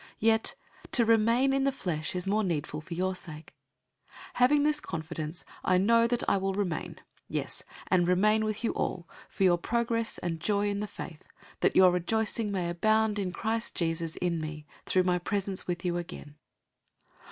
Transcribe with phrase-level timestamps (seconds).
[0.01, 0.55] 001:024 Yet,
[0.93, 3.53] to remain in the flesh is more needful for your sake.
[4.29, 8.71] 001:025 Having this confidence, I know that I will remain, yes, and remain with you
[8.71, 11.27] all, for your progress and joy in the faith,
[11.59, 15.85] 001:026 that your rejoicing may abound in Christ Jesus in me through my presence with
[15.85, 16.33] you again.